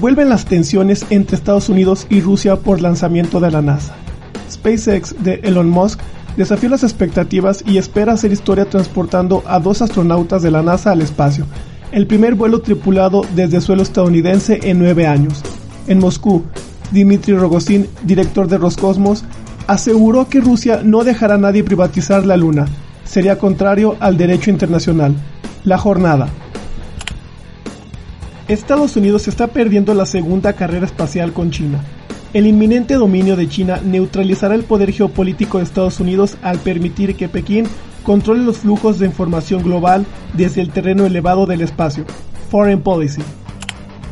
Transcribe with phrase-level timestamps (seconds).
[0.00, 3.94] Vuelven las tensiones entre Estados Unidos y Rusia por lanzamiento de la NASA.
[4.50, 6.00] SpaceX de Elon Musk
[6.38, 11.02] desafió las expectativas y espera hacer historia transportando a dos astronautas de la NASA al
[11.02, 11.44] espacio,
[11.92, 15.42] el primer vuelo tripulado desde suelo estadounidense en nueve años.
[15.86, 16.44] En Moscú,
[16.92, 19.24] Dmitry Rogozin, director de Roscosmos,
[19.66, 22.64] aseguró que Rusia no dejará a nadie privatizar la Luna.
[23.04, 25.14] Sería contrario al derecho internacional.
[25.64, 26.28] La jornada.
[28.50, 31.84] Estados Unidos está perdiendo la segunda carrera espacial con China.
[32.34, 37.28] El inminente dominio de China neutralizará el poder geopolítico de Estados Unidos al permitir que
[37.28, 37.66] Pekín
[38.02, 42.04] controle los flujos de información global desde el terreno elevado del espacio.
[42.50, 43.22] Foreign Policy.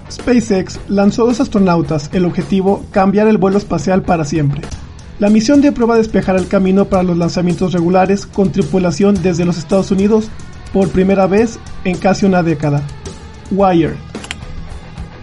[0.08, 4.62] SpaceX lanzó dos astronautas, el objetivo cambiar el vuelo espacial para siempre.
[5.18, 9.58] La misión de prueba despejar el camino para los lanzamientos regulares con tripulación desde los
[9.58, 10.28] Estados Unidos
[10.72, 12.82] por primera vez en casi una década.
[13.50, 14.07] Wire.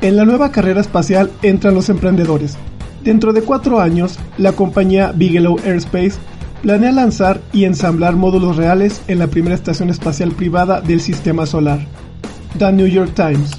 [0.05, 2.57] En la nueva carrera espacial entran los emprendedores.
[3.03, 6.13] Dentro de cuatro años, la compañía Bigelow Airspace
[6.61, 11.79] planea lanzar y ensamblar módulos reales en la primera estación espacial privada del sistema solar.
[12.59, 13.49] The New York Times.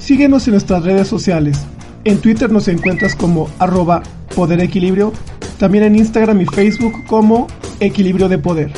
[0.00, 1.64] Síguenos en nuestras redes sociales.
[2.02, 4.02] En Twitter nos encuentras como arroba
[4.34, 5.12] Poder Equilibrio,
[5.60, 7.46] también en Instagram y Facebook como
[7.78, 8.72] Equilibrio de Poder.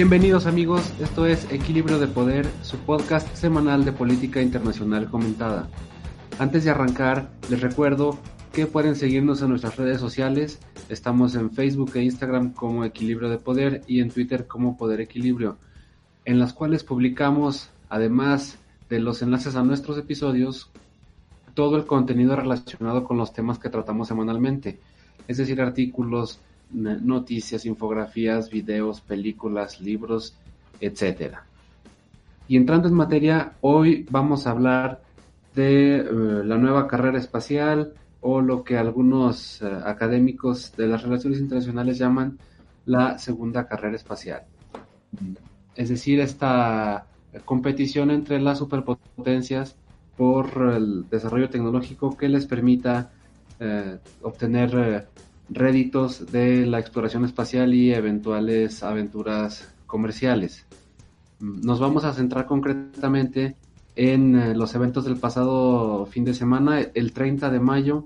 [0.00, 5.68] Bienvenidos amigos, esto es Equilibrio de Poder, su podcast semanal de política internacional comentada.
[6.38, 8.18] Antes de arrancar, les recuerdo
[8.50, 10.58] que pueden seguirnos en nuestras redes sociales.
[10.88, 15.58] Estamos en Facebook e Instagram como Equilibrio de Poder y en Twitter como Poder Equilibrio,
[16.24, 18.56] en las cuales publicamos, además
[18.88, 20.70] de los enlaces a nuestros episodios,
[21.52, 24.80] todo el contenido relacionado con los temas que tratamos semanalmente,
[25.28, 26.40] es decir, artículos,
[26.72, 30.36] noticias, infografías, videos, películas, libros,
[30.80, 31.44] etcétera.
[32.48, 35.02] Y entrando en materia, hoy vamos a hablar
[35.54, 36.04] de eh,
[36.44, 42.38] la nueva carrera espacial o lo que algunos eh, académicos de las relaciones internacionales llaman
[42.86, 44.42] la segunda carrera espacial.
[45.74, 47.06] Es decir, esta
[47.44, 49.76] competición entre las superpotencias
[50.16, 53.10] por el desarrollo tecnológico que les permita
[53.58, 55.08] eh, obtener
[55.50, 60.66] réditos de la exploración espacial y eventuales aventuras comerciales.
[61.40, 63.56] Nos vamos a centrar concretamente
[63.96, 66.80] en eh, los eventos del pasado fin de semana.
[66.80, 68.04] El 30 de mayo,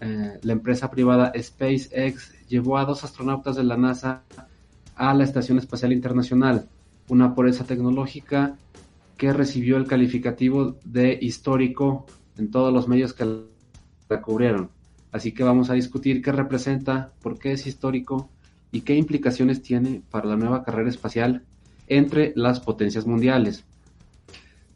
[0.00, 4.22] eh, la empresa privada SpaceX llevó a dos astronautas de la NASA
[4.96, 6.68] a la Estación Espacial Internacional,
[7.08, 8.56] una esa tecnológica
[9.16, 12.06] que recibió el calificativo de histórico
[12.36, 13.24] en todos los medios que
[14.08, 14.77] la cubrieron.
[15.12, 18.28] Así que vamos a discutir qué representa, por qué es histórico
[18.70, 21.42] y qué implicaciones tiene para la nueva carrera espacial
[21.86, 23.64] entre las potencias mundiales.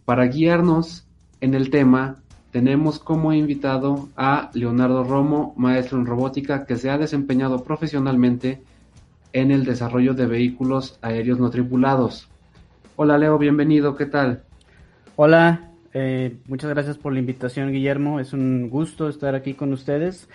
[0.04, 1.06] Para guiarnos
[1.40, 6.98] en el tema, tenemos como invitado a Leonardo Romo, maestro en robótica, que se ha
[6.98, 8.62] desempeñado profesionalmente
[9.32, 12.28] en el desarrollo de vehículos aéreos no tripulados.
[12.96, 14.42] Hola Leo, bienvenido, ¿qué tal?
[15.16, 18.20] Hola, eh, muchas gracias por la invitación, Guillermo.
[18.20, 20.28] Es un gusto estar aquí con ustedes.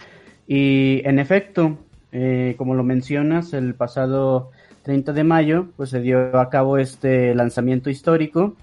[0.48, 1.78] Y en efecto,
[2.12, 4.52] eh, como lo mencionas, el pasado
[4.84, 8.56] 30 de mayo, pues se dio a cabo este lanzamiento histórico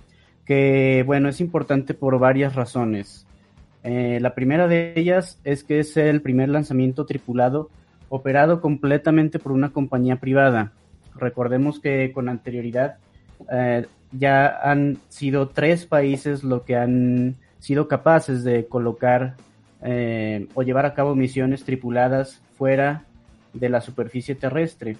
[0.46, 3.26] que, bueno, es importante por varias razones.
[3.82, 7.70] Eh, la primera de ellas es que es el primer lanzamiento tripulado
[8.08, 10.72] operado completamente por una compañía privada.
[11.16, 12.96] Recordemos que con anterioridad
[14.18, 19.34] ya han sido tres países lo que han sido capaces de colocar
[19.82, 23.04] eh, o llevar a cabo misiones tripuladas fuera
[23.52, 24.96] de la superficie terrestre,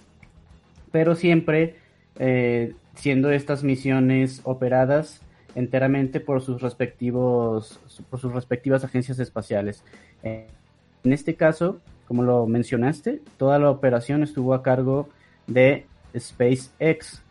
[0.93, 1.77] pero siempre
[2.19, 5.21] eh, siendo estas misiones operadas
[5.55, 9.85] enteramente por sus respectivos por sus respectivas agencias espaciales.
[10.23, 15.09] en este caso, como lo mencionaste, toda la operación estuvo a cargo
[15.47, 15.87] de
[16.17, 17.23] SpaceX,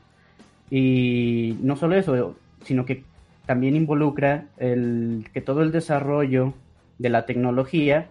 [0.76, 3.04] y no solo eso, sino que
[3.46, 6.56] también involucra el que todo el desarrollo
[6.98, 8.08] de la tecnología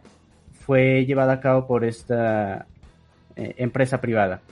[0.64, 2.66] fue llevado a cabo por esta
[3.34, 4.42] eh, empresa privada.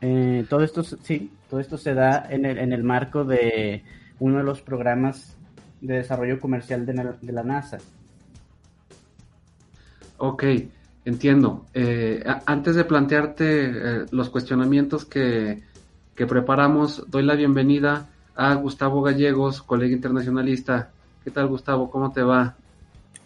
[0.00, 3.82] Eh, todo esto sí, todo esto se da en el, en el marco de
[4.18, 5.36] uno de los programas
[5.82, 7.76] de desarrollo comercial de, la NASA.
[10.16, 10.44] Ok,
[11.04, 11.66] entiendo.
[11.74, 15.62] Eh, antes de plantearte los cuestionamientos que,
[16.14, 20.90] que preparamos, doy la bienvenida a Gustavo Gallegos, colega internacionalista.
[21.24, 21.90] ¿Qué tal, Gustavo?
[21.90, 22.54] ¿Cómo te va?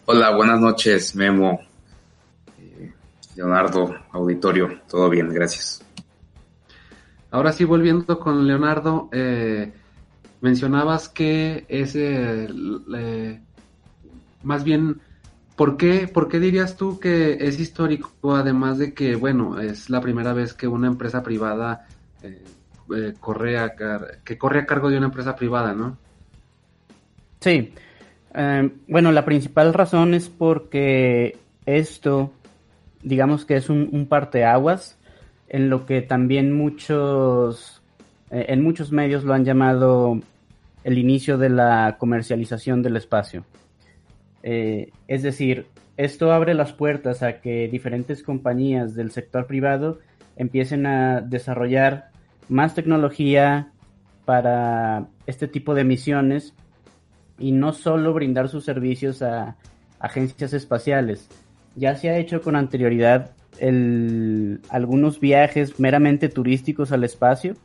[0.05, 1.59] Hola, buenas noches, Memo.
[2.57, 2.91] Eh,
[3.35, 5.83] Leonardo, auditorio, todo bien, gracias.
[7.31, 9.71] Ahora sí, volviendo con Leonardo, eh,
[10.41, 12.49] mencionabas que ese,
[12.95, 13.39] eh,
[14.41, 14.99] más bien,
[15.55, 20.01] ¿por qué, ¿por qué dirías tú que es histórico, además de que, bueno, es la
[20.01, 21.85] primera vez que una empresa privada
[22.23, 22.43] eh,
[22.95, 23.73] eh, corre a
[24.23, 25.97] que corre a cargo de una empresa privada, ¿no?
[27.39, 27.73] Sí.
[28.33, 32.31] Eh, bueno, la principal razón es porque esto,
[33.01, 34.97] digamos que es un, un parteaguas
[35.49, 37.81] en lo que también muchos,
[38.29, 40.19] eh, en muchos medios lo han llamado
[40.83, 43.43] el inicio de la comercialización del espacio.
[44.43, 45.65] Eh, es decir,
[45.97, 49.99] esto abre las puertas a que diferentes compañías del sector privado
[50.37, 52.08] empiecen a desarrollar
[52.49, 53.71] más tecnología
[54.25, 56.53] para este tipo de misiones
[57.37, 59.55] y no solo brindar sus servicios a
[59.99, 61.29] agencias espaciales.
[61.75, 67.55] Ya se ha hecho con anterioridad el, algunos viajes meramente turísticos al espacio,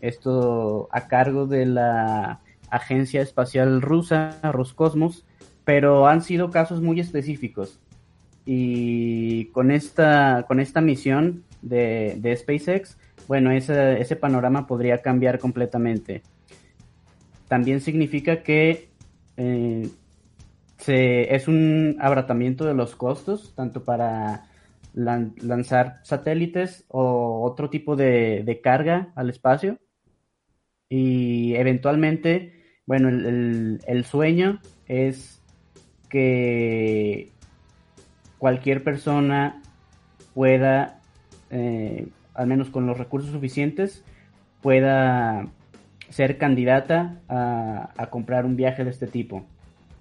[0.00, 5.24] esto a cargo de la Agencia Espacial Rusa, Roscosmos,
[5.64, 7.80] pero han sido casos muy específicos.
[8.44, 12.96] Y con esta, con esta misión de, de SpaceX,
[13.28, 16.22] bueno, ese, ese panorama podría cambiar completamente.
[17.46, 18.88] También significa que
[19.36, 19.88] eh,
[20.78, 24.46] se, es un abaratamiento de los costos, tanto para
[24.94, 29.78] lan, lanzar satélites o otro tipo de, de, carga al espacio.
[30.88, 32.54] Y eventualmente,
[32.86, 35.42] bueno, el, el, el sueño es
[36.08, 37.30] que
[38.38, 39.60] cualquier persona
[40.32, 41.00] pueda
[41.50, 42.08] eh,
[42.38, 44.04] al menos con los recursos suficientes,
[44.62, 45.48] pueda
[46.08, 49.44] ser candidata a, a, comprar un viaje de este tipo.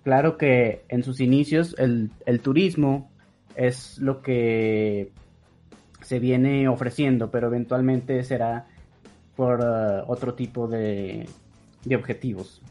[0.04, 3.10] Claro que en sus inicios el, el turismo
[3.56, 5.12] es lo que
[6.01, 8.68] se viene ofreciendo, pero eventualmente será
[9.36, 11.28] por uh, otro tipo de,
[11.83, 12.62] de objetivos.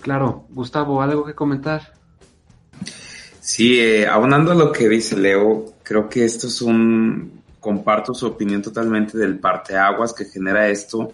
[0.00, 1.92] Claro, Gustavo, ¿algo que comentar?
[3.40, 7.35] Sí, eh, abonando a lo que dice Leo, creo que esto es un,
[7.66, 11.12] comparto su opinión totalmente del parteaguas que genera esto,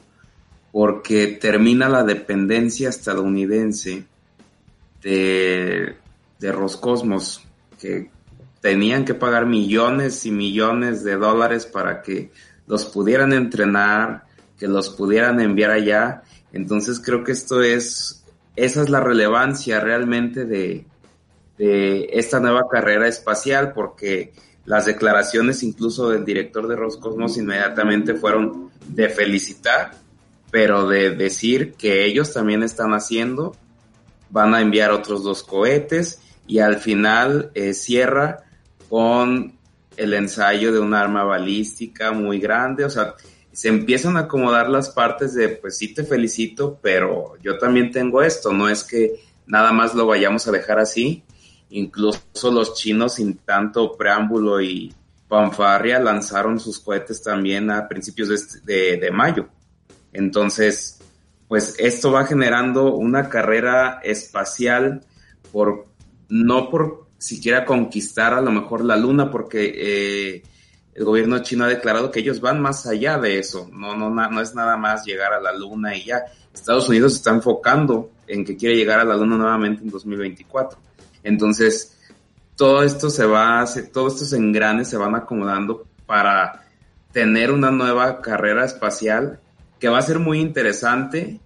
[0.70, 4.04] porque termina la dependencia estadounidense
[5.00, 5.96] de,
[6.38, 7.42] de Roscosmos,
[7.80, 8.10] que
[8.60, 12.30] tenían que pagar millones y millones de dólares para que
[12.66, 14.26] los pudieran entrenar,
[14.58, 16.22] que los pudieran enviar allá.
[16.52, 18.26] Entonces creo que esto es,
[18.56, 20.84] esa es la relevancia realmente de,
[21.56, 24.34] de esta nueva carrera espacial, porque
[24.64, 29.92] las declaraciones incluso del director de Roscosmos inmediatamente fueron de felicitar,
[30.50, 33.56] pero de decir que ellos también están haciendo,
[34.30, 38.44] van a enviar otros dos cohetes y al final eh, cierra
[38.88, 39.54] con
[39.96, 43.14] el ensayo de un arma balística muy grande, o sea,
[43.52, 48.22] se empiezan a acomodar las partes de, pues sí te felicito, pero yo también tengo
[48.22, 51.22] esto, no es que nada más lo vayamos a dejar así,
[51.72, 54.94] Incluso los chinos sin tanto preámbulo y
[55.26, 59.48] fanfarria lanzaron sus cohetes también a principios de, este, de, mayo.
[60.12, 61.00] Entonces,
[61.48, 65.02] pues esto va generando una carrera espacial
[65.50, 65.86] por
[66.28, 70.42] no por siquiera conquistar a lo mejor la luna, porque eh,
[70.94, 73.70] el gobierno chino ha declarado que ellos van más allá de eso.
[73.72, 76.24] No, no, no es nada más llegar a la luna y ya.
[76.52, 80.78] Estados Unidos está enfocando en que quiere llegar a la luna nuevamente en 2024.
[81.22, 81.98] Entonces,
[82.56, 86.66] todo esto se va, todos estos engranes se van acomodando para
[87.12, 89.40] tener una nueva carrera espacial
[89.78, 91.40] que va a ser muy interesante.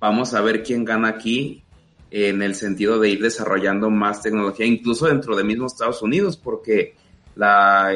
[0.00, 1.64] Vamos a ver quién gana aquí
[2.10, 6.94] en el sentido de ir desarrollando más tecnología, incluso dentro de mismo Estados Unidos, porque
[7.34, 7.92] la,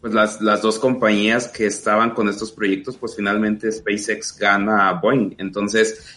[0.00, 5.00] pues las, las dos compañías que estaban con estos proyectos, pues finalmente SpaceX gana a
[5.00, 5.34] Boeing.
[5.38, 6.15] Entonces,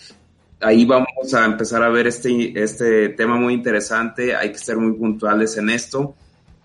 [0.61, 4.93] ahí vamos a empezar a ver este, este tema muy interesante, hay que ser muy
[4.93, 6.15] puntuales en esto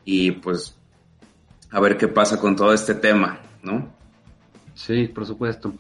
[0.05, 0.77] y pues
[1.71, 3.93] a ver qué pasa con todo este tema, ¿no?
[4.75, 5.75] Sí, por supuesto.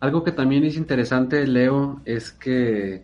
[0.00, 3.02] Algo que también es interesante, Leo, es que,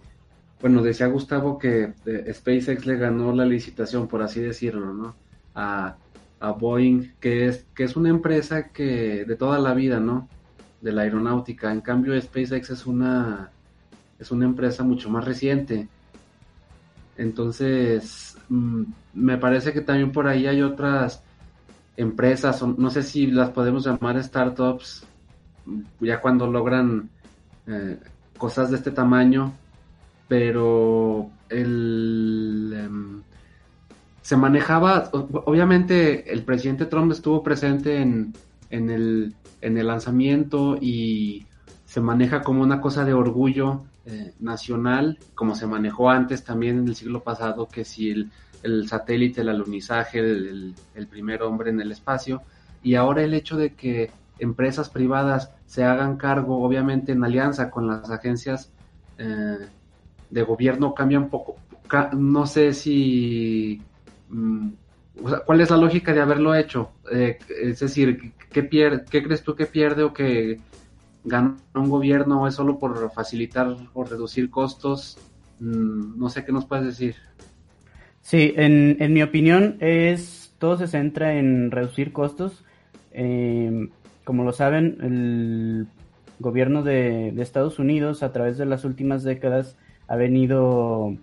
[0.60, 5.14] bueno, decía Gustavo que eh, SpaceX le ganó la licitación, por así decirlo, ¿no?
[5.54, 5.96] A,
[6.40, 10.28] a Boeing, que es, que es una empresa que de toda la vida, ¿no?
[10.82, 11.72] De la aeronáutica.
[11.72, 13.50] En cambio, SpaceX es una
[14.25, 15.87] es una empresa mucho más reciente.
[17.16, 21.23] Entonces, mm, me parece que también por ahí hay otras
[21.97, 25.04] empresas, no sé si las podemos llamar startups,
[26.00, 27.11] ya cuando logran
[27.66, 27.99] eh,
[28.38, 29.52] cosas de este tamaño,
[30.26, 33.23] pero el, em,
[34.23, 38.33] se manejaba, obviamente el presidente Trump estuvo presente en,
[38.71, 41.47] en, el, en el lanzamiento y
[41.85, 46.88] se maneja como una cosa de orgullo eh, nacional, como se manejó antes también en
[46.88, 48.30] el siglo pasado, que si el,
[48.62, 52.42] el satélite, el alunizaje, el, el, primer hombre en el espacio,
[52.82, 57.87] y ahora el hecho de que empresas privadas se hagan cargo, obviamente en alianza con
[57.87, 58.70] las agencias
[59.18, 59.68] eh,
[60.30, 61.56] de gobierno, cambia un poco.
[62.12, 63.80] no sé si
[64.28, 64.70] Mm,
[65.46, 66.90] ¿Cuál es la lógica de haberlo hecho?
[67.11, 70.58] Eh, es decir, ¿qué, ¿qué crees tú que pierde o que
[71.25, 75.19] gana un gobierno es solo por facilitar o reducir costos?
[75.61, 77.16] Mm, no sé qué nos puedes decir.
[78.21, 82.64] Sí, en, mi opinión es todo se centra en reducir costos.
[83.12, 83.90] Em,
[84.25, 85.87] como lo saben, el
[86.38, 89.76] gobierno de, de Estados Unidos a través de las últimas décadas
[90.09, 91.16] ha venido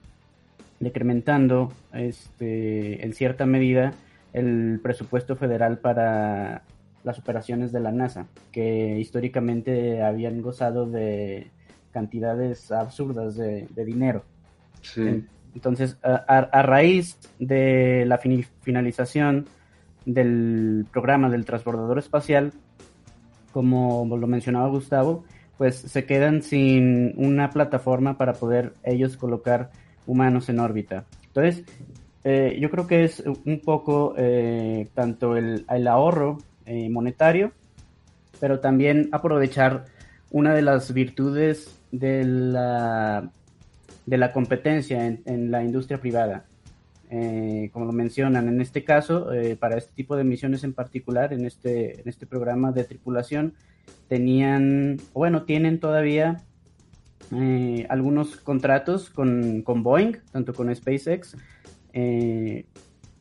[0.79, 3.93] decrementando este, en cierta medida
[4.33, 6.63] el presupuesto federal para
[7.03, 11.51] las operaciones de la NASA, que históricamente habían gozado de
[11.91, 14.23] cantidades absurdas de, dinero.
[15.53, 19.47] Entonces, a, raíz de la finalización
[20.05, 22.53] del programa del transbordador espacial,
[23.51, 25.23] como lo mencionaba Gustavo,
[25.57, 29.69] pues se quedan sin una plataforma para poder ellos colocar
[30.07, 31.05] humanos en órbita.
[31.27, 31.63] Entonces,
[32.23, 37.51] eh, yo creo que es un poco eh, tanto el, ahorro eh, monetario,
[38.39, 39.85] pero también aprovechar
[40.29, 43.31] una de las virtudes de la,
[44.05, 46.45] de la competencia en, la industria privada.
[47.73, 49.27] como lo mencionan, en este caso,
[49.59, 53.53] para este tipo de misiones en particular, en este, en este programa de tripulación,
[54.07, 56.43] tenían, bueno, tienen todavía
[57.33, 61.37] eh, algunos contratos con, Boeing, tanto con SpaceX.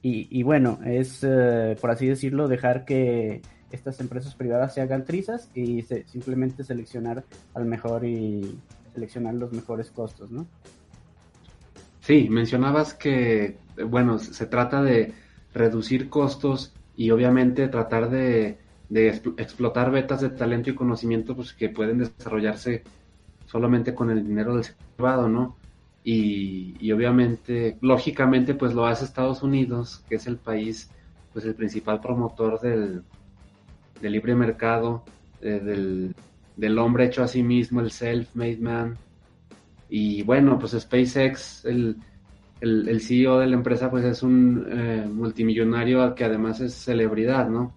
[0.03, 5.51] Y, bueno, es, eh, por así decirlo, dejar que estas empresas privadas se hagan trizas
[5.55, 8.59] y simplemente seleccionar al mejor y
[8.95, 10.47] seleccionar los mejores costos, ¿no?
[12.01, 15.13] Sí, mencionabas que, bueno, se trata de
[15.53, 18.59] reducir costos y obviamente tratar de,
[19.37, 22.83] explotar vetas de talento y conocimiento pues, que pueden desarrollarse
[23.47, 24.67] solamente con el dinero del
[24.97, 25.57] privado, ¿no?
[26.03, 30.91] Y, obviamente, lógicamente, pues lo hace Estados Unidos, que es el país,
[31.33, 33.03] pues el principal promotor del,
[34.01, 35.05] libre mercado,
[35.43, 36.15] eh,
[36.57, 38.97] del, hombre hecho a sí mismo, el self-made man.
[39.89, 41.97] Y bueno, pues SpaceX, el,
[42.61, 47.73] el, CEO de la empresa, pues es un eh, multimillonario que además es celebridad, ¿no?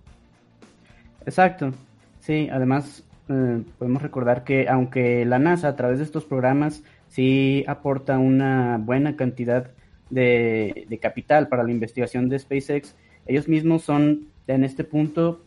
[1.26, 1.72] Exacto.
[2.20, 6.84] Sí, además eh, podemos recordar que aunque la NASA a través de estos programas
[7.14, 9.70] sí aporta una buena cantidad
[10.10, 12.96] de, capital para la investigación de SpaceX,
[13.28, 15.44] ellos mismos son en este punto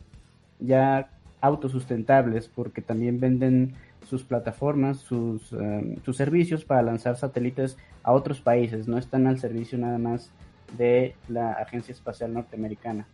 [0.61, 3.75] ya autosustentables porque también venden
[4.09, 9.41] sus plataformas, sus, eh, sus servicios para lanzar satélites a otros países, no están al
[9.41, 10.31] servicio nada más
[10.79, 13.09] de la Agencia Espacial Norteamericana.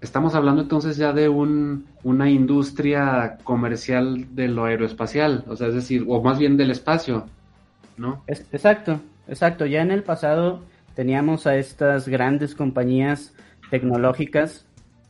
[0.00, 5.74] Estamos hablando entonces ya de un, una industria comercial de lo aeroespacial, o sea, es
[5.74, 7.26] decir, o más bien del espacio,
[7.98, 8.22] ¿no?
[8.26, 9.66] exacto, exacto.
[9.66, 10.62] Ya en el pasado
[10.94, 13.34] teníamos a estas grandes compañías
[13.70, 14.64] tecnológicas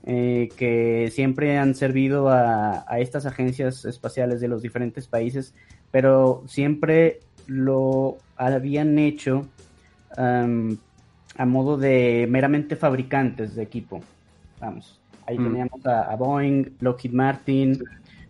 [0.06, 5.54] eh, que siempre han servido a, estas agencias espaciales de los diferentes países,
[5.90, 9.46] pero siempre lo habían hecho
[10.16, 14.02] a modo de meramente fabricantes de equipo.
[14.60, 15.44] Vamos, ahí mm.
[15.44, 17.82] teníamos a, Boeing, Lockheed Martin,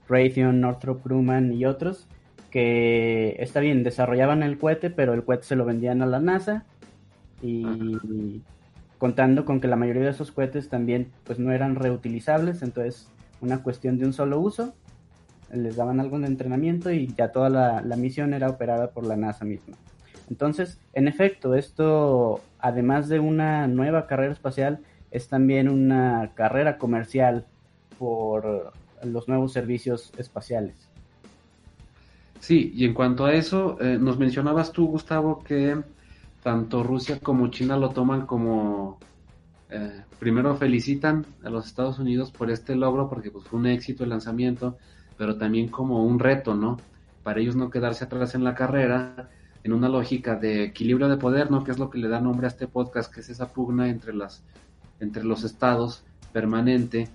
[0.09, 2.07] Raytheon, Northrop Grumman y otros
[2.51, 6.65] que está bien, desarrollaban el cohete, pero el cohete se lo vendían a la NASA
[7.43, 8.43] y
[8.99, 13.09] contando con que la mayoría de esos cohetes también pues no eran reutilizables, entonces
[13.41, 14.75] una cuestión de un solo uso,
[15.53, 19.17] les daban algo de entrenamiento y ya toda la, la misión era operada por la
[19.17, 19.77] NASA misma.
[20.29, 24.81] Entonces, en efecto, esto, además de una nueva carrera espacial,
[25.11, 27.47] es también una carrera comercial
[27.99, 28.73] por
[29.05, 30.91] los nuevos servicios espaciales.
[32.41, 35.77] Sí, y en cuanto a eso, eh, nos mencionabas tú, Gustavo, que
[36.43, 38.99] tanto Rusia como China lo toman como,
[39.69, 44.05] eh, primero felicitan a los Estados Unidos por este logro, porque pues, fue un éxito
[44.05, 44.79] el lanzamiento,
[45.19, 46.79] pero también como un reto, ¿no?
[47.23, 49.29] Para ellos no quedarse atrás en la carrera,
[49.63, 51.63] en una lógica de equilibrio de poder, ¿no?
[51.63, 54.15] Que es lo que le da nombre a este podcast, que es esa pugna entre
[54.15, 54.43] las
[55.01, 57.09] entre los estados permanente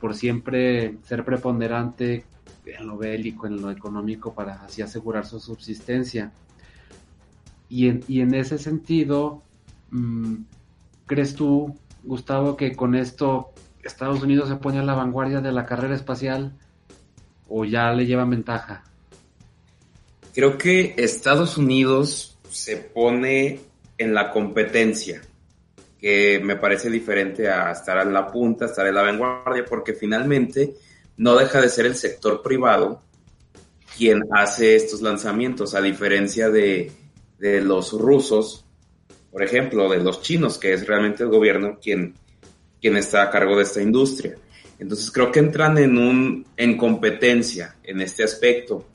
[0.00, 2.24] por siempre ser preponderante
[2.66, 6.32] en lo bélico, en lo económico, para así asegurar su subsistencia.
[7.68, 9.42] Y en, y en ese sentido,
[9.90, 10.34] mm,
[11.06, 13.52] ¿crees tú, Gustavo, que con esto
[13.82, 16.52] Estados Unidos se pone a la vanguardia de la carrera espacial
[17.48, 18.84] o ya le lleva ventaja?
[20.34, 23.60] Creo que Estados Unidos se pone
[23.98, 25.22] en la competencia,
[25.98, 30.74] que me parece diferente a estar en la punta, estar en la vanguardia, porque finalmente
[31.16, 33.02] no deja de ser el sector privado
[33.96, 36.92] quien hace estos lanzamientos, a diferencia de,
[37.38, 38.64] de los rusos,
[39.30, 42.14] por ejemplo, de los chinos, que es realmente el gobierno quien,
[42.80, 44.36] quien está a cargo de esta industria.
[44.78, 48.86] Entonces creo que entran en un en competencia en este aspecto.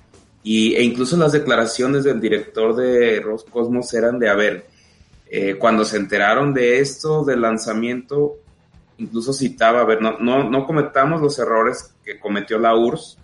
[0.44, 4.66] Y, e incluso las declaraciones del director de Roscosmos eran de, a ver,
[5.34, 8.40] eh, cuando se enteraron de esto, del lanzamiento,
[8.98, 13.18] incluso citaba, a ver, no, no, no cometamos los errores que cometió la URSS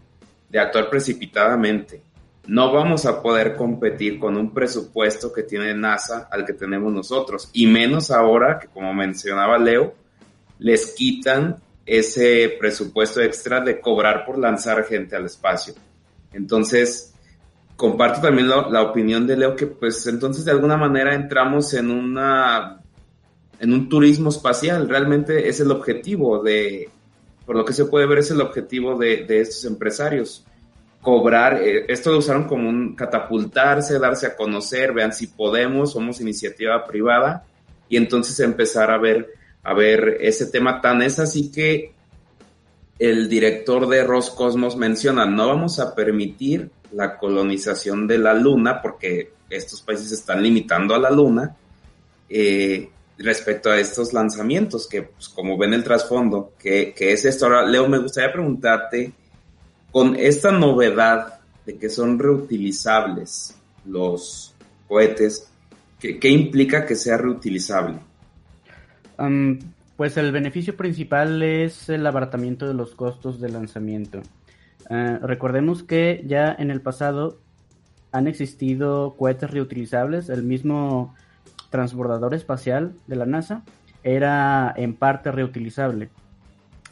[0.50, 2.02] de actuar precipitadamente.
[2.48, 7.50] No vamos a poder competir con un presupuesto que tiene NASA al que tenemos nosotros,
[7.52, 9.94] y menos ahora que, como mencionaba Leo,
[10.60, 15.74] les quitan ese presupuesto extra de cobrar por lanzar gente al espacio.
[16.32, 17.14] Entonces,
[17.78, 22.82] comparto también la, opinión de Leo que pues entonces de alguna manera entramos en una
[23.60, 24.90] en un turismo espacial.
[24.90, 26.90] Realmente es el objetivo de,
[27.46, 30.44] por lo que se puede ver, es el objetivo de, estos empresarios.
[31.02, 36.20] Cobrar, eh, esto lo usaron como un catapultarse, darse a conocer, vean si podemos, somos
[36.20, 37.46] iniciativa privada,
[37.88, 41.94] y entonces empezar a ver, a ver ese tema tan es así que
[43.00, 49.32] el director de Roscosmos menciona, no vamos a permitir la colonización de la Luna porque
[49.50, 51.56] estos países están limitando a la Luna
[52.30, 57.46] eh, respecto a estos lanzamientos que, pues, como ven el trasfondo, que, es esto.
[57.46, 59.12] Ahora, Leo, me gustaría preguntarte,
[59.92, 64.54] con esta novedad de que son reutilizables los
[64.88, 65.50] cohetes,
[66.00, 68.00] ¿qué, implica que sea reutilizable?
[69.98, 74.22] Pues el beneficio principal es el abaratamiento de los costos de lanzamiento.
[74.90, 77.40] Eh, recordemos que ya en el pasado
[78.12, 80.30] han existido cohetes reutilizables.
[80.30, 81.16] El mismo
[81.70, 83.64] transbordador espacial de la NASA
[84.04, 86.10] era en parte reutilizable.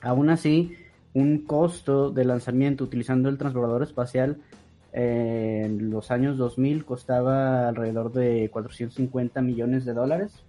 [0.02, 0.76] Aún así,
[1.14, 4.38] un costo de lanzamiento utilizando el transbordador espacial
[4.92, 10.44] eh, en los años 2000 costaba alrededor de 450 millones de dólares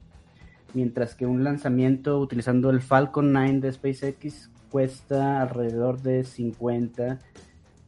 [0.77, 7.36] mientras que un lanzamiento utilizando el Falcon 9 de SpaceX cuesta alrededor de 50 millones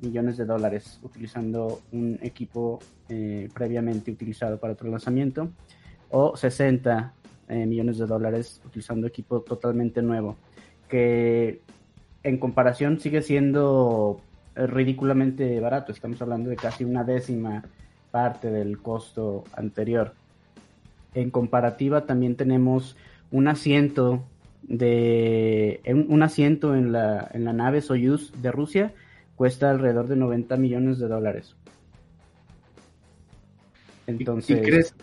[0.01, 5.51] de dólares utilizando un equipo eh, previamente utilizado para otro lanzamiento
[6.11, 7.13] o 60
[7.49, 10.37] eh, millones de dólares utilizando equipo totalmente nuevo
[10.89, 11.61] que
[12.23, 14.21] en comparación sigue siendo
[14.57, 15.93] eh, ridículamente barato.
[15.93, 17.65] Estamos hablando de casi una décima
[18.11, 20.15] parte del costo anterior.
[21.15, 22.97] En comparativa también tenemos
[23.31, 24.25] un asiento
[24.63, 28.93] de un, asiento en la, en la nave Soyuz de Rusia
[29.39, 31.57] cuesta alrededor de 90 millones de dólares.
[34.07, 34.95] Entonces, crees?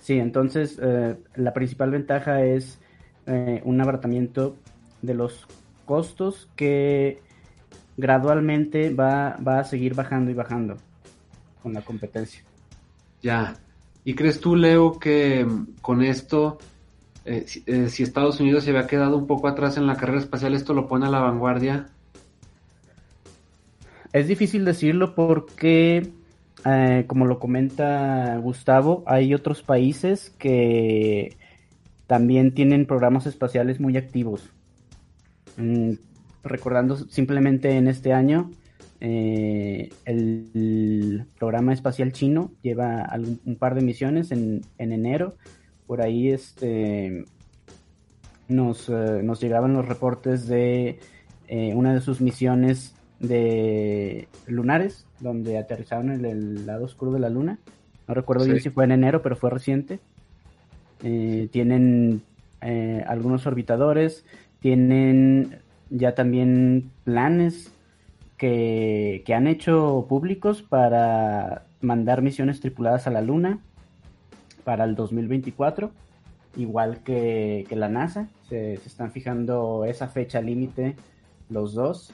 [0.00, 2.78] sí, entonces eh, la principal ventaja es
[3.26, 4.56] eh, un abaratamiento
[5.00, 5.46] de los
[5.86, 7.20] costos que
[7.96, 10.76] gradualmente va, va a seguir bajando y bajando
[11.62, 12.42] con la competencia.
[13.22, 13.56] Ya,
[14.04, 16.58] ¿Y crees tú, Leo, que mm, con esto,
[17.24, 20.54] eh, eh, si, Estados Unidos se había quedado un poco atrás en la carrera espacial,
[20.54, 21.88] esto lo pone a la vanguardia?
[24.12, 26.12] Es difícil decirlo porque,
[26.66, 31.36] eh, como lo comenta Gustavo, hay otros países que
[32.06, 34.50] también tienen programas espaciales muy activos.
[35.56, 35.92] Mm,
[36.44, 38.50] recordando simplemente en este año,
[39.00, 43.10] eh, el, programa espacial chino lleva
[43.46, 45.36] un par de misiones en, enero.
[45.86, 47.24] Por ahí este,
[48.46, 50.98] nos, eh, llegaban los reportes de
[51.74, 57.58] una de sus misiones de lunares, donde aterrizaron en el lado oscuro de la luna.
[58.06, 60.00] No recuerdo bien si fue en enero, pero fue reciente.
[61.00, 62.22] tienen
[63.06, 64.26] algunos orbitadores,
[64.60, 65.58] tienen
[65.88, 67.72] ya también planes
[68.42, 73.60] que, han hecho públicos para mandar misiones tripuladas a la Luna
[74.64, 75.92] para el 2024,
[76.56, 78.28] igual que, la NASA.
[78.48, 80.96] Se, están fijando esa fecha límite
[81.50, 82.12] los dos.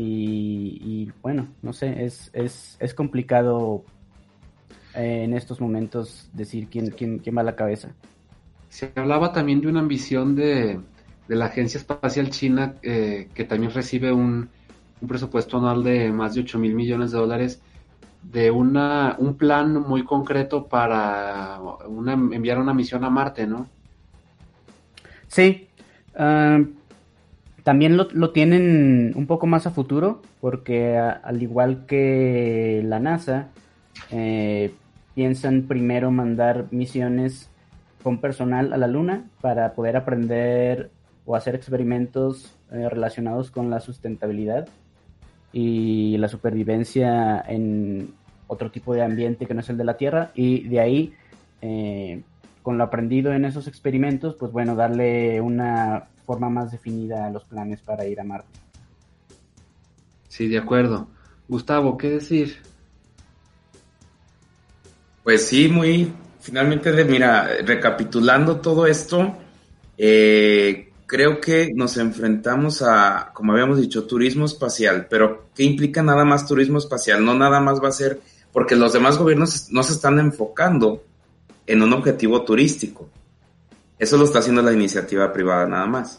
[0.00, 3.82] Y, bueno, no sé, es, es, complicado
[4.94, 7.90] eh, en estos momentos decir quién, quién, quién va a la cabeza.
[8.68, 10.78] Se hablaba también de una ambición de,
[11.26, 14.48] la Agencia Espacial China eh, que también recibe un,
[15.00, 17.60] un presupuesto anual de más de 8 mil millones de dólares
[18.22, 23.68] de una, un plan muy concreto para una, enviar una misión a Marte, ¿no?
[25.26, 25.68] Sí.
[26.14, 26.60] Ah,
[27.68, 33.48] también lo, tienen un poco más a futuro, porque al igual que la NASA,
[34.10, 34.72] eh,
[35.14, 37.50] piensan primero mandar misiones
[38.02, 40.90] con personal a la Luna para poder aprender
[41.26, 44.66] o hacer experimentos eh, relacionados con la sustentabilidad
[45.52, 48.14] y la supervivencia en
[48.46, 50.30] otro tipo de ambiente que no es el de la Tierra.
[50.34, 51.12] Y de ahí
[51.60, 52.22] eh,
[52.68, 57.42] con lo aprendido en esos experimentos pues bueno darle una forma más definida a los
[57.44, 58.60] planes para ir a Marte.
[60.28, 61.08] Sí, de acuerdo.
[61.48, 62.58] Gustavo, ¿qué decir?
[65.24, 69.34] Pues sí, muy finalmente, de, mira, recapitulando todo esto,
[69.96, 76.26] eh, creo que nos enfrentamos a, como habíamos dicho, turismo espacial, pero ¿qué implica nada
[76.26, 77.24] más turismo espacial?
[77.24, 78.20] No nada más va a ser,
[78.52, 81.07] porque los demás gobiernos no se están enfocando
[81.68, 83.08] en un objetivo turístico.
[83.98, 86.18] Eso lo está haciendo la iniciativa privada nada más.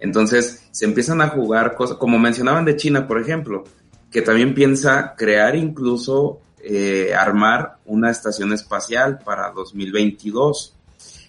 [0.00, 3.64] Entonces, se empiezan a jugar cosas, como mencionaban de China, por ejemplo,
[4.10, 10.74] que también piensa crear incluso eh, armar una estación espacial para 2022.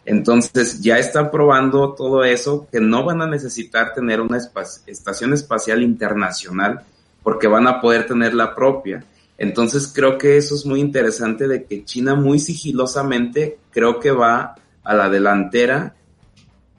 [0.05, 5.83] Entonces ya están probando todo eso, que no van a necesitar tener una estación espacial
[5.83, 6.85] internacional
[7.23, 9.03] porque van a poder tener la propia.
[9.37, 14.55] Entonces creo que eso es muy interesante de que China muy sigilosamente creo que va
[14.83, 15.95] a la delantera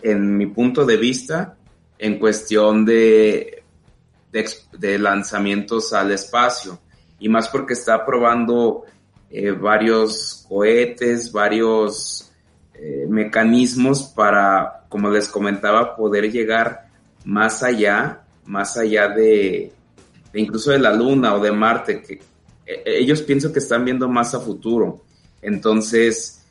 [0.03, 1.57] en mi punto de vista
[1.99, 3.63] en cuestión de,
[4.33, 6.81] de lanzamientos al espacio.
[7.21, 8.85] Y más porque está probando
[9.31, 12.33] eh, varios cohetes, varios
[12.75, 16.89] eh, mecanismos para, como les comentaba, poder llegar
[17.25, 19.73] más allá, más allá de,
[20.33, 22.21] incluso de la Luna o de Marte, que
[22.85, 25.05] ellos pienso que están viendo más a futuro.
[25.41, 26.43] Entonces,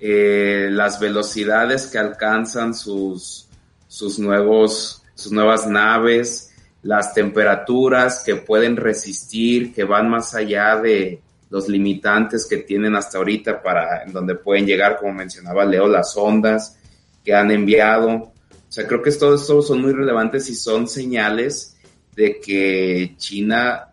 [0.00, 3.48] las velocidades que alcanzan sus,
[3.86, 11.20] sus nuevos, sus nuevas naves, las temperaturas que pueden resistir, que van más allá de
[11.50, 16.16] los limitantes que tienen hasta ahorita para en donde pueden llegar, como mencionaba Leo, las
[16.16, 16.78] ondas
[17.24, 18.08] que han enviado.
[18.08, 18.32] O
[18.68, 21.76] sea, creo que todo son muy relevantes y son señales
[22.14, 23.87] de que China,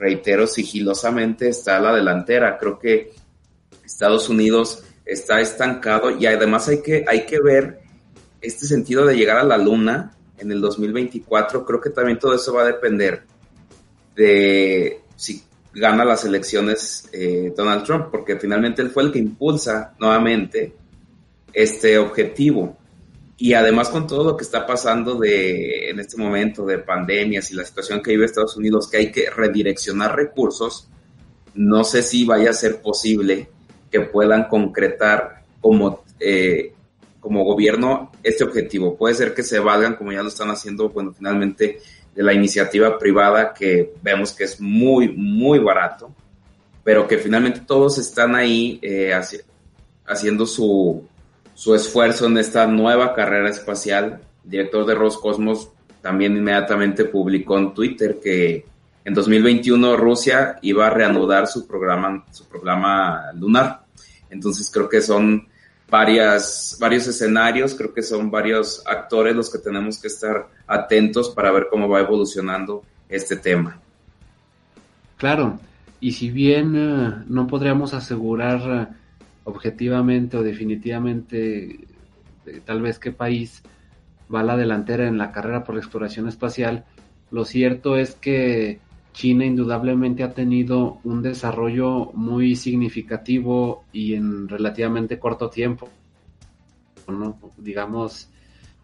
[0.00, 2.58] reitero, sigilosamente está a la delantera.
[2.58, 3.12] Creo que
[3.84, 7.80] Estados Unidos está estancado y además hay que, hay que ver
[8.40, 12.54] este sentido de llegar a la luna en el 2024, creo que también todo eso
[12.54, 13.24] va a depender
[14.16, 15.42] de si
[15.74, 20.72] gana las elecciones eh, Donald Trump, porque finalmente él fue el que impulsa nuevamente
[21.52, 22.78] este objetivo.
[23.42, 27.54] Y además con todo lo que está pasando de, en este momento de pandemias y
[27.54, 30.88] la situación que vive Estados Unidos, que hay que redireccionar recursos,
[31.54, 33.48] no sé si vaya a ser posible
[33.90, 36.74] que puedan concretar como eh,
[37.18, 38.94] como gobierno este objetivo.
[38.94, 41.80] Puede ser que se valgan, como ya lo están haciendo, bueno, finalmente
[42.14, 46.14] de la iniciativa privada que vemos que es muy, muy barato,
[46.84, 49.14] pero que finalmente todos están ahí eh,
[50.06, 51.08] haciendo su,
[51.60, 54.22] su esfuerzo en esta nueva carrera espacial.
[54.42, 55.68] Director de Roscosmos
[56.00, 58.64] también inmediatamente publicó en Twitter que
[59.04, 63.82] en 2021 Rusia iba a reanudar su programa, su programa lunar.
[64.30, 65.48] Entonces creo que son
[65.90, 71.50] varias, varios escenarios, creo que son varios actores los que tenemos que estar atentos para
[71.50, 73.78] ver cómo va evolucionando este tema.
[75.18, 75.60] Claro,
[76.00, 78.99] y si bien eh, no podríamos asegurar eh,
[79.50, 81.86] objetivamente o definitivamente
[82.46, 83.62] eh, tal vez qué país
[84.32, 86.84] va a la delantera en la carrera por la exploración espacial,
[87.30, 88.80] lo cierto es que
[89.12, 95.88] China indudablemente ha tenido un desarrollo muy significativo y en relativamente corto tiempo,
[97.58, 98.30] digamos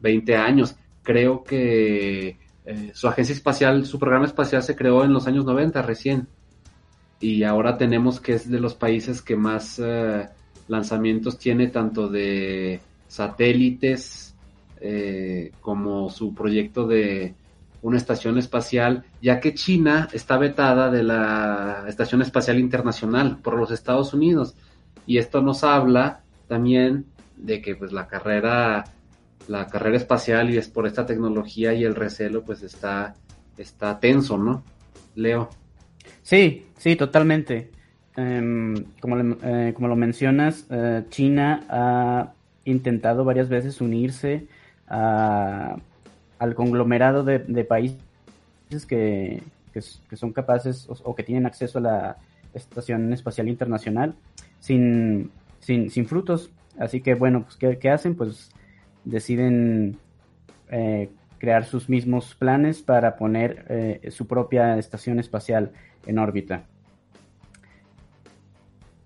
[0.01, 0.77] 20 años.
[1.03, 5.81] Creo que eh, su agencia espacial, su programa espacial se creó en los años 90
[5.83, 6.29] recién
[7.21, 10.29] y ahora tenemos que es de los países que más eh,
[10.69, 14.35] lanzamientos tiene tanto de satélites
[14.81, 17.35] eh, como su proyecto de
[17.83, 23.71] una estación espacial, ya que China está vetada de la Estación Espacial Internacional por los
[23.71, 24.57] Estados Unidos.
[25.07, 28.85] Y esto nos habla también de que pues la carrera
[29.49, 33.15] la carrera espacial y es por esta tecnología y el recelo pues está
[33.57, 34.65] está tenso, ¿no?
[35.15, 35.49] Leo.
[36.23, 37.71] Sí, sí, totalmente.
[38.17, 42.33] Em, como, eh, como, lo mencionas, eh, China ha
[42.65, 44.47] intentado varias veces unirse
[44.89, 45.77] a
[46.39, 47.99] al conglomerado de, países
[48.87, 49.43] que,
[50.15, 52.17] son capaces o, que tienen acceso a la
[52.55, 54.15] Estación Espacial Internacional
[54.61, 56.51] sin, sin, sin frutos.
[56.79, 58.15] Así que bueno, pues ¿qué, qué hacen?
[58.15, 58.51] Pues
[59.05, 59.99] deciden
[60.71, 65.73] eh, crear sus mismos planes para poner eh, su propia estación espacial
[66.07, 66.65] en órbita.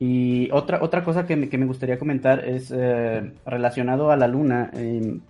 [0.01, 4.27] Y otra, otra cosa que me, que me gustaría comentar es eh, relacionado a la
[4.27, 4.71] Luna.
[4.73, 5.21] Em,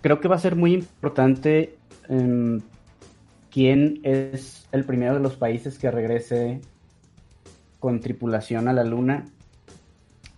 [0.00, 1.76] creo que va a ser muy importante
[2.08, 2.62] em,
[3.50, 6.62] quién es el primero de los países que regrese
[7.78, 9.26] con tripulación a la Luna.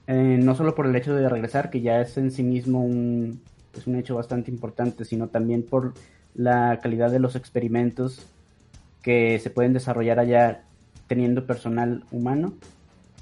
[0.09, 3.40] Eh, no solo por el hecho de regresar, que ya es en sí mismo un,
[3.77, 5.94] es un hecho bastante importante, sino también por
[6.35, 8.27] la calidad de los experimentos
[9.03, 10.64] que se pueden desarrollar allá
[11.07, 12.55] teniendo personal humano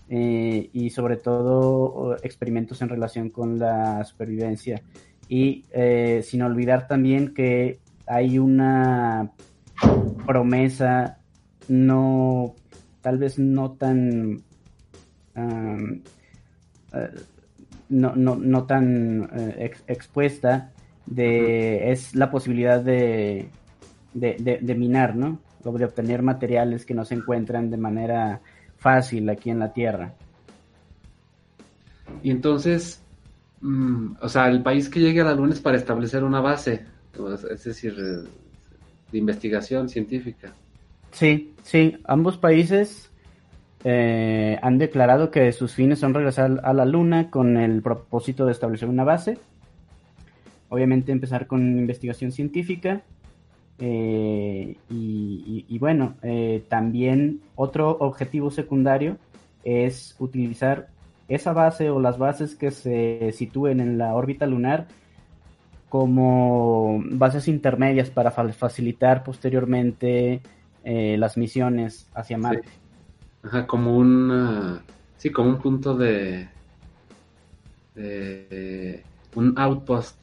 [0.08, 4.82] eh, y sobre todo experimentos en relación con la supervivencia.
[5.28, 9.32] Y eh, sin olvidar también que hay una
[10.26, 11.18] promesa
[11.68, 12.54] no,
[13.00, 14.42] tal vez no tan...
[15.34, 16.02] Eh,
[17.88, 19.30] no, no, no, tan
[19.86, 20.72] expuesta
[21.06, 23.48] de es la posibilidad de,
[24.14, 25.40] de, de, minar, ¿no?
[25.70, 28.40] De obtener materiales que no se encuentran de manera
[28.76, 30.14] fácil aquí en la Tierra.
[32.22, 33.00] Y entonces,
[33.60, 36.84] mm, o sea, el país que llegue a la Luna es para establecer una base,
[37.50, 40.52] es decir, de investigación científica.
[41.12, 43.10] Sí, sí, ambos países
[43.84, 48.52] eh, han declarado que sus fines son regresar a la Luna con el propósito de
[48.52, 49.38] establecer una base.
[50.68, 53.02] Obviamente empezar con investigación científica
[53.78, 59.16] eh, y, bueno, eh, también otro objetivo secundario
[59.64, 60.88] es utilizar
[61.28, 64.86] esa base o las bases que se sitúen en la órbita lunar
[65.88, 70.40] como bases intermedias para facilitar posteriormente
[70.84, 72.68] eh, las misiones hacia Marte.
[73.42, 74.80] Ajá, como un
[75.16, 76.48] sí, como un punto de,
[77.94, 79.02] de
[79.34, 80.16] un outpost.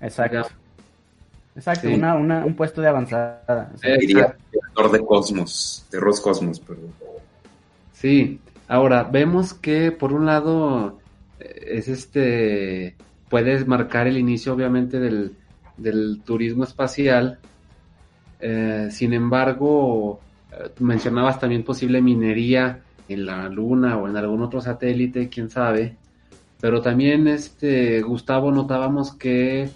[0.00, 0.48] Exacto.
[1.56, 3.72] Exacto, una, una, un puesto de avanzada.
[3.98, 6.92] Diría director de Cosmos, de Roscosmos, perdón.
[7.92, 8.38] Sí,
[8.68, 10.98] ahora vemos que por un lado
[11.40, 12.94] eh, es este,
[13.30, 15.34] puedes marcar el inicio obviamente del,
[15.78, 17.38] del turismo espacial,
[18.38, 20.20] eh, sin embargo,
[20.52, 25.96] eh, mencionabas también posible minería en la Luna o en algún otro satélite, quién sabe,
[26.60, 29.70] pero también este, Gustavo, notábamos que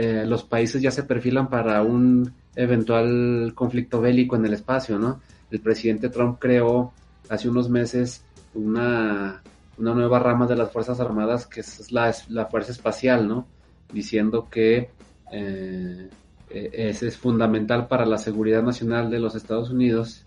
[0.00, 5.20] eh, los países ya se perfilan para un eventual conflicto bélico en el espacio, ¿no?
[5.50, 6.92] El presidente Trump creó
[7.28, 9.42] hace unos meses una,
[9.76, 12.12] nueva rama de las Fuerzas Armadas que es la,
[12.48, 13.48] Fuerza Espacial, ¿no?
[13.92, 14.90] Diciendo que
[15.32, 16.08] eh,
[16.48, 20.24] e, es, fundamental para la seguridad nacional de los Estados Unidos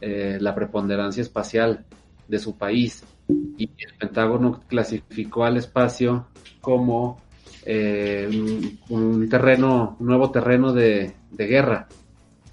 [0.00, 1.84] eh, la preponderancia espacial
[2.28, 3.04] de su país.
[3.28, 6.28] Y el Pentágono clasificó al espacio
[6.62, 7.20] como
[7.64, 8.28] eh,
[8.88, 11.88] un, terreno, un nuevo terreno de, guerra.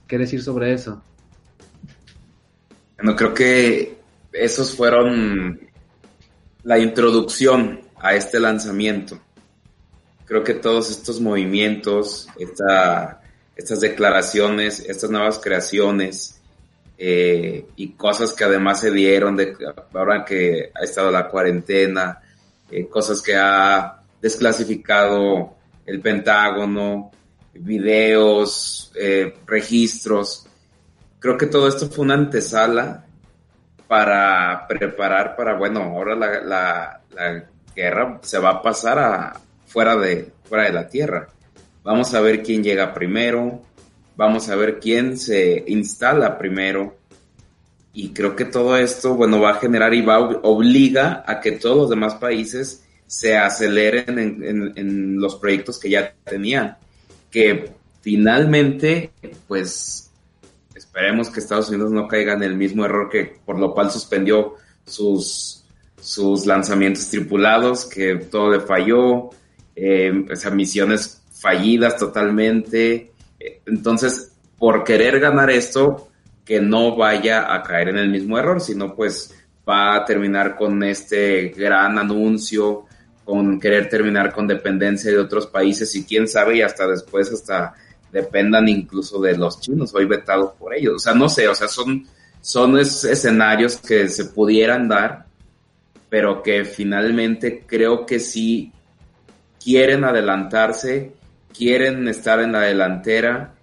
[0.07, 1.01] ¿Qué decir sobre eso?
[2.97, 3.97] Bueno, creo que
[4.33, 5.59] esos fueron
[6.63, 9.19] la introducción a este lanzamiento.
[10.25, 16.39] Creo que todos estos movimientos, estas declaraciones, estas nuevas creaciones
[16.97, 19.55] eh, y cosas que además se dieron de
[19.93, 22.19] ahora que ha estado la cuarentena,
[22.69, 25.55] eh, cosas que ha desclasificado
[25.85, 27.11] el Pentágono,
[27.53, 30.45] videos, eh, registros.
[31.19, 33.05] Creo que todo esto fue una antesala
[33.87, 37.01] para preparar para, bueno, ahora la,
[37.75, 41.27] guerra se va a pasar a, fuera, de, fuera de la Tierra.
[41.83, 43.61] Vamos a ver quién llega primero,
[44.15, 46.97] vamos a ver quién se instala primero.
[47.91, 51.75] Y creo que todo esto, bueno, va a generar y va obliga a que todos
[51.75, 54.19] los demás países se aceleren
[54.77, 56.77] en, los proyectos que ya tenían.
[57.31, 59.09] Que finalmente,
[59.47, 60.11] pues,
[60.75, 64.53] esperemos que Estados Unidos no caiga en el mismo error que por lo cual suspendió
[64.85, 65.65] sus,
[65.99, 69.31] sus lanzamientos tripulados, que todo le falló,
[69.75, 70.13] eh,
[70.53, 73.11] misiones fallidas totalmente.
[73.65, 76.09] Entonces, por querer ganar esto,
[76.45, 79.33] que no vaya a caer en el mismo error, sino pues
[79.67, 82.85] va a terminar con este gran anuncio
[83.29, 87.75] con querer terminar con dependencia de otros países y quién sabe y hasta después hasta
[88.11, 90.95] dependan incluso de los chinos, hoy vetados por ellos.
[90.95, 92.07] O sea, no sé, o sea, son,
[92.41, 95.27] son escenarios que se pudieran dar,
[96.09, 98.73] pero que finalmente creo que sí
[99.63, 101.13] quieren adelantarse,
[101.55, 103.53] quieren estar en la delantera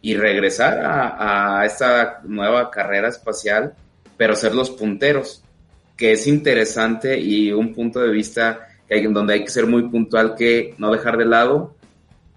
[0.00, 3.74] y regresar a, esta nueva carrera espacial,
[4.16, 5.42] pero ser los punteros,
[5.96, 8.67] que es interesante y un punto de vista
[9.10, 11.74] donde hay que ser muy puntual, que no dejar de lado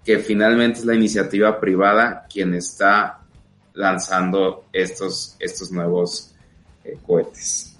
[0.04, 3.20] que finalmente es la iniciativa privada quien está
[3.74, 6.34] lanzando estos, estos nuevos
[6.84, 7.76] eh, cohetes.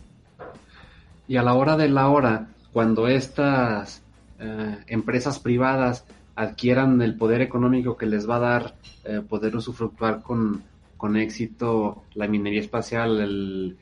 [1.26, 4.02] Y a la hora de la hora, cuando estas
[4.38, 6.04] eh, empresas privadas
[6.34, 10.62] adquieran el poder económico que les va a dar eh, poder usufructuar con,
[10.96, 13.76] con éxito la minería espacial, el,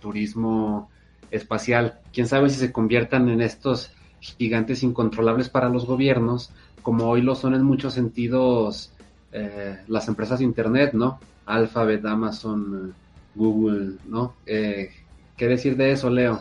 [0.00, 0.90] turismo
[1.30, 2.00] espacial.
[2.12, 6.50] Quién sabe si se conviertan en estos gigantes incontrolables para los gobiernos,
[6.82, 8.92] como hoy lo son en muchos sentidos
[9.32, 11.18] eh, las empresas de Internet, ¿no?
[11.46, 12.94] Alphabet, Amazon,
[13.34, 14.34] Google, ¿no?
[14.46, 14.90] Eh,
[15.36, 16.40] ¿Qué decir de eso, Leo?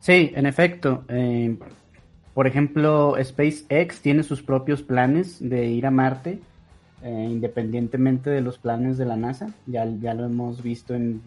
[0.00, 1.04] Sí, en efecto.
[2.34, 6.40] por ejemplo, SpaceX tiene sus propios planes de ir a Marte
[7.02, 9.50] eh, independientemente de los planes de la NASA.
[9.66, 11.22] Ya, ya lo hemos visto en,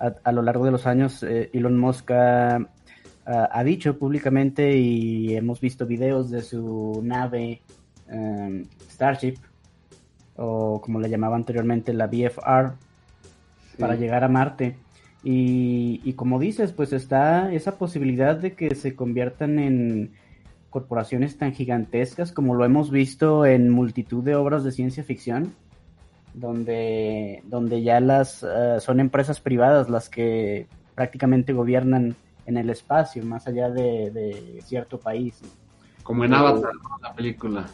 [0.00, 1.22] a, lo largo de los años.
[1.22, 7.60] Eh, Elon Musk ha, dicho públicamente y hemos visto videos de su nave
[8.08, 9.36] em, Starship,
[10.36, 12.72] o como le llamaba anteriormente, la BFR,
[13.78, 14.76] para llegar a Marte.
[15.22, 20.12] Y, y, como dices, pues está esa posibilidad de que se conviertan en
[20.70, 25.52] corporaciones tan gigantescas como lo hemos visto en multitud de obras de ciencia ficción,
[26.40, 33.24] donde, donde ya las eh, son empresas privadas las que prácticamente gobiernan en el espacio,
[33.24, 35.40] más allá de, cierto país.
[36.02, 36.72] Como en Avatar,
[37.02, 37.66] la película.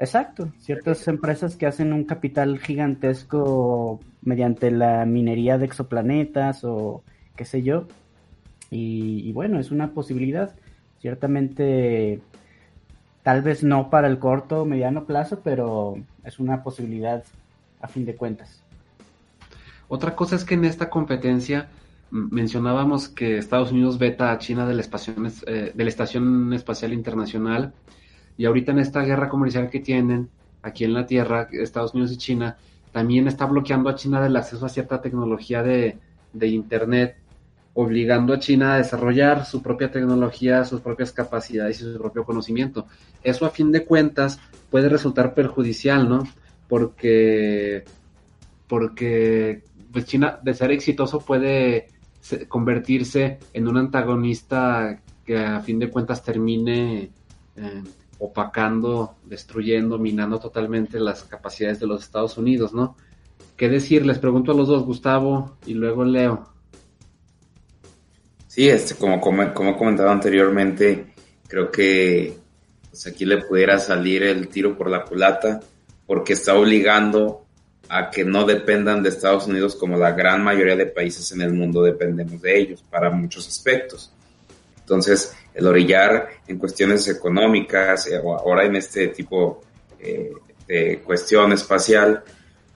[0.00, 7.02] Exacto, ciertas empresas que hacen un capital gigantesco mediante la minería de exoplanetas o
[7.36, 7.86] qué sé yo.
[8.70, 10.52] y bueno, es una posibilidad
[10.98, 12.20] ciertamente
[13.26, 17.24] tal vez no para el corto o mediano plazo, pero es una posibilidad
[17.80, 18.62] a fin de cuentas.
[19.88, 21.68] Otra cosa es que en esta competencia
[22.10, 24.84] mencionábamos que Estados Unidos veta a China de la,
[25.46, 27.72] eh, de la Estación Espacial Internacional
[28.36, 30.28] y ahorita en esta guerra comercial que tienen
[30.62, 32.56] aquí en la Tierra, Estados Unidos y China,
[32.92, 35.98] también está bloqueando a China del acceso a cierta tecnología de,
[36.32, 37.16] de Internet
[37.78, 42.86] obligando a China a desarrollar su propia tecnología, sus propias capacidades y su propio conocimiento.
[43.22, 46.24] Eso a fin de cuentas puede resultar perjudicial, ¿no?
[46.68, 47.84] Porque,
[48.66, 51.88] porque pues China, de ser exitoso, puede
[52.48, 57.10] convertirse en un antagonista que a fin de cuentas termine
[57.56, 57.82] eh,
[58.18, 62.96] opacando, destruyendo, minando totalmente las capacidades de los Estados Unidos, ¿no?
[63.56, 64.04] ¿Qué decir?
[64.04, 66.46] Les pregunto a los dos, Gustavo y luego Leo.
[68.46, 71.12] Sí, este, como, como, como he comentado anteriormente,
[71.46, 72.36] creo que
[72.90, 75.60] pues, aquí le pudiera salir el tiro por la culata
[76.06, 77.46] porque está obligando
[77.88, 81.52] a que no dependan de Estados Unidos como la gran mayoría de países en el
[81.52, 84.12] mundo dependemos de ellos para muchos aspectos.
[84.80, 89.62] Entonces, el orillar en cuestiones económicas, eh, ahora en este tipo
[89.98, 90.32] eh,
[90.66, 92.22] de cuestión espacial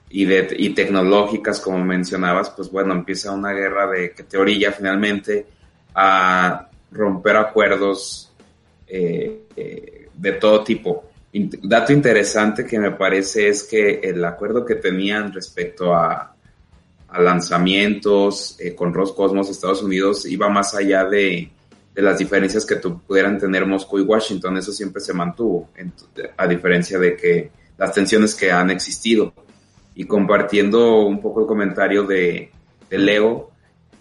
[0.09, 4.71] y, de, y tecnológicas, como mencionabas, pues bueno, empieza una guerra de que te orilla
[4.71, 5.45] finalmente
[5.93, 8.33] a romper acuerdos
[8.87, 11.10] eh, de todo tipo.
[11.33, 16.35] Dato interesante que me parece es que el acuerdo que tenían respecto a,
[17.19, 21.51] lanzamientos eh, con Roscosmos Estados Unidos iba más allá de,
[21.93, 24.55] las diferencias que pudieran tener Moscú y Washington.
[24.57, 25.69] Eso siempre se mantuvo,
[26.37, 29.33] a diferencia de que las tensiones que han existido.
[29.93, 32.49] Y compartiendo un poco el comentario de,
[32.89, 33.51] de Leo,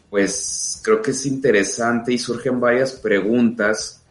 [0.09, 4.05] pues creo que es interesante y surgen varias preguntas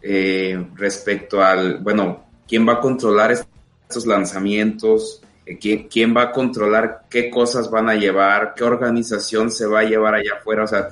[0.00, 5.22] eh, respecto al, bueno, ¿quién va a controlar estos lanzamientos?
[5.46, 5.56] Eh,
[5.88, 8.52] ¿Quién, va a controlar qué cosas van a llevar?
[8.54, 10.64] ¿Qué organización se va a llevar allá afuera?
[10.64, 10.88] O sea,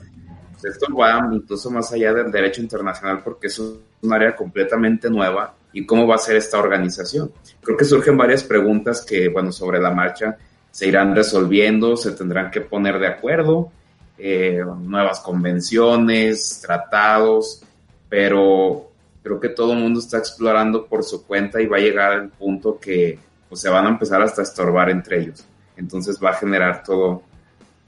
[0.53, 5.55] pues esto va incluso más allá del derecho internacional porque es un área completamente nueva
[5.75, 7.31] y cómo va a ser esta organización.
[7.61, 10.39] Creo que surgen varias preguntas que, bueno, sobre la marcha
[10.71, 13.71] se irán resolviendo, se tendrán que poner de acuerdo
[14.17, 17.63] eh, nuevas convenciones, tratados,
[18.09, 18.90] pero
[19.23, 22.31] creo que todo el mundo está explorando por su cuenta y va a llegar al
[22.31, 23.19] punto que
[23.49, 25.45] pues, se van a empezar hasta a estorbar entre ellos.
[25.77, 27.23] Entonces va a generar todo,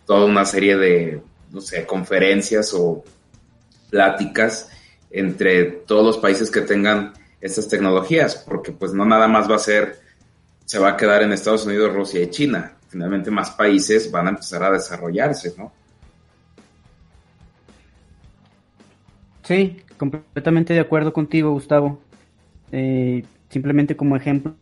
[0.06, 3.04] toda una serie de, no sé, conferencias o
[3.90, 4.70] pláticas
[5.10, 9.58] entre todos los países que tengan estas tecnologías, porque pues no nada más va a
[9.58, 10.00] ser,
[10.64, 12.76] se va a quedar en Estados Unidos, Rusia y China.
[12.88, 15.72] Finalmente más países van a empezar a desarrollarse, ¿no?
[19.42, 21.98] Sí, completamente de acuerdo contigo, Gustavo.
[22.70, 24.54] Eh, simplemente como ejemplo,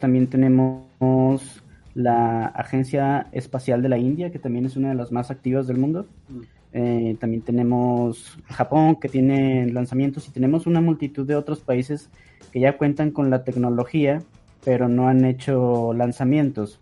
[0.00, 1.62] también tenemos
[1.94, 5.78] la Agencia Espacial de la India, que también es una de las más activas del
[5.78, 6.06] mundo.
[6.28, 6.40] Mm.
[6.72, 12.10] Eh, también tenemos Japón, que tiene lanzamientos, y tenemos una multitud de otros países
[12.52, 14.22] que ya cuentan con la tecnología,
[14.64, 16.80] pero no han hecho lanzamientos.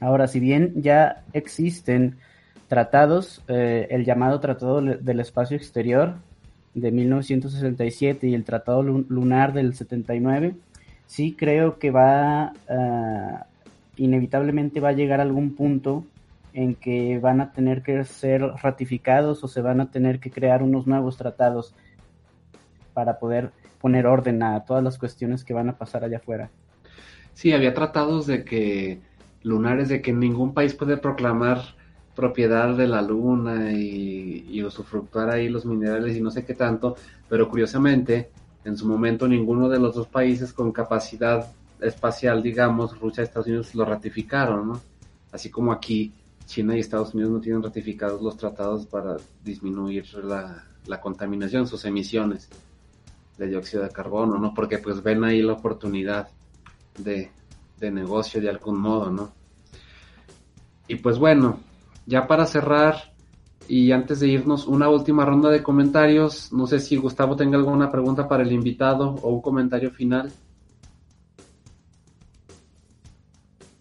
[0.00, 2.16] Ahora, si bien ya existen
[2.68, 6.14] tratados, eh, el llamado Tratado del Espacio Exterior
[6.74, 10.54] de 1967 y el Tratado Lunar del 79,
[11.06, 13.44] sí creo que va, uh,
[13.96, 16.04] inevitablemente va a llegar a algún punto
[16.52, 20.62] en que van a tener que ser ratificados o se van a tener que crear
[20.62, 21.74] unos nuevos tratados
[22.92, 23.50] para poder
[23.80, 26.50] poner orden a todas las cuestiones que van a pasar allá afuera.
[27.34, 29.00] Sí, había tratados de que
[29.42, 31.58] lunares de que ningún país puede proclamar
[32.14, 36.96] propiedad de la luna y, y usufructuar ahí los minerales y no sé qué tanto,
[37.28, 38.30] pero curiosamente
[38.64, 41.48] en su momento ninguno de los dos países con capacidad
[41.80, 44.80] espacial, digamos, Rusia y Estados Unidos lo ratificaron, ¿no?
[45.32, 46.12] Así como aquí
[46.46, 52.48] China y Estados Unidos no tienen ratificados los tratados para disminuir la, contaminación, sus emisiones
[53.38, 54.54] de dióxido de carbono, ¿no?
[54.54, 56.28] Porque pues ven ahí la oportunidad
[56.98, 57.30] de,
[57.78, 59.32] de negocio de algún modo, ¿no?
[60.86, 61.58] Y pues bueno,
[62.06, 63.14] ya para cerrar,
[63.68, 66.52] y antes de irnos, una última ronda de comentarios.
[66.52, 70.30] No sé si Gustavo tenga alguna pregunta para el invitado o un comentario final.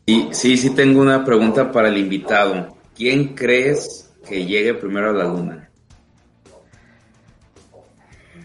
[0.08, 2.78] Sí, sí, sí tengo una pregunta para el invitado.
[2.96, 5.70] ¿Quién crees que llegue primero a la luna?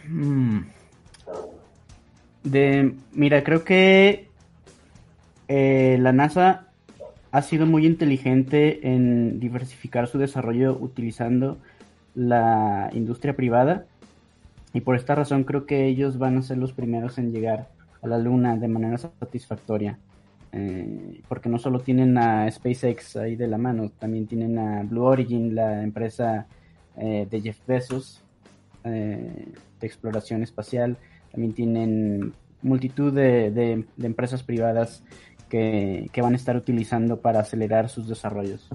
[0.08, 0.60] Hmm.
[2.42, 4.30] De, mira, creo que
[5.48, 6.67] eh, la NASA
[7.30, 11.58] ha sido muy inteligente en diversificar su desarrollo utilizando
[12.14, 13.84] la industria privada
[14.72, 17.68] y por esta razón creo que ellos van a ser los primeros en llegar
[18.02, 19.98] a la luna de manera satisfactoria.
[20.52, 25.04] Eh, porque no solo tienen a SpaceX ahí de la mano, también tienen a Blue
[25.04, 26.46] Origin, la empresa
[26.96, 28.22] eh, de Jeff Bezos
[28.84, 30.96] eh, de exploración espacial,
[31.30, 35.02] también tienen multitud de empresas privadas
[35.48, 38.68] que, van a estar utilizando para acelerar sus desarrollos.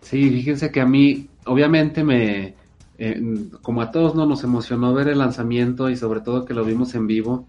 [0.00, 2.54] Sí, fíjense que a mí, obviamente me,
[2.98, 3.22] eh,
[3.62, 6.94] como a todos no nos emocionó ver el lanzamiento y sobre todo que lo vimos
[6.94, 7.46] en vivo,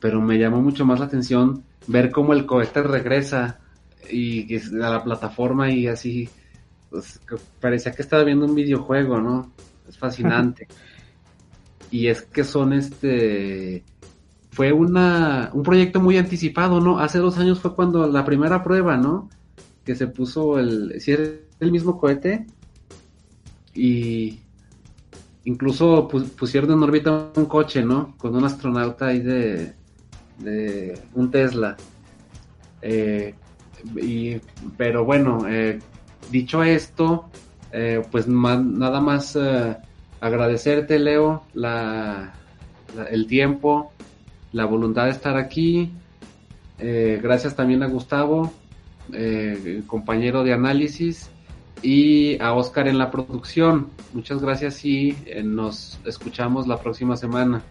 [0.00, 3.60] pero me llamó mucho más la atención ver cómo el cohete regresa
[4.10, 6.28] y a la plataforma y así,
[6.90, 7.20] pues,
[7.60, 9.52] parecía que estaba viendo un videojuego, ¿no?
[9.88, 10.68] Es fascinante.
[11.90, 13.84] y es que son este
[14.54, 17.00] fue una, un proyecto muy anticipado, ¿no?
[17.00, 19.28] Hace dos años fue cuando la primera prueba, ¿no?
[19.84, 21.24] Que se puso el, si era
[21.58, 22.46] el mismo cohete
[23.74, 24.38] y
[25.44, 28.14] incluso pusieron en órbita un coche, ¿no?
[28.16, 29.74] Con un astronauta ahí de,
[30.38, 31.76] de un Tesla.
[32.80, 33.34] Eh,
[33.96, 34.36] y,
[34.76, 35.80] pero bueno, eh,
[36.30, 37.28] dicho esto,
[37.72, 39.36] eh, pues nada más
[40.20, 42.34] agradecerte, Leo, la,
[43.10, 43.90] el tiempo,
[44.54, 45.92] la voluntad de estar aquí.
[46.78, 48.50] Eh, gracias también a Gustavo,
[49.12, 51.28] eh, compañero de análisis,
[51.82, 53.88] y a Oscar en la producción.
[54.14, 57.62] Muchas gracias y eh, nos escuchamos la próxima semana.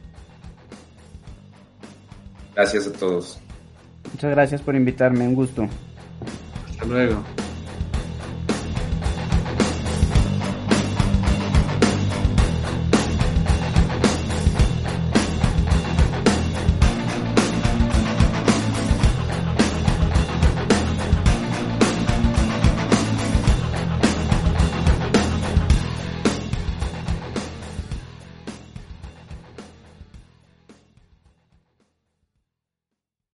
[2.54, 3.40] Gracias a todos.
[4.12, 5.68] Muchas gracias por invitarme, un gusto.
[6.70, 7.24] Hasta luego.